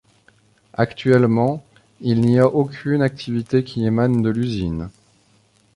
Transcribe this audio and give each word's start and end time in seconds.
Actuellement, 0.73 1.63
il 1.99 2.21
n'y 2.21 2.39
a 2.39 2.47
aucune 2.47 3.03
activité 3.03 3.63
qui 3.63 3.85
émane 3.85 4.23
de 4.23 4.31
l'usine. 4.31 4.89